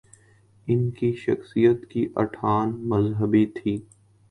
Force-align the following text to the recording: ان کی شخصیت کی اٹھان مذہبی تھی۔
ان 0.67 0.89
کی 0.91 1.11
شخصیت 1.15 1.85
کی 1.89 2.07
اٹھان 2.15 2.69
مذہبی 2.89 3.45
تھی۔ 3.45 3.77